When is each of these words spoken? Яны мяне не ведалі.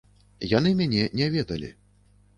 Яны 0.53 0.71
мяне 0.79 1.03
не 1.21 1.27
ведалі. 1.37 1.69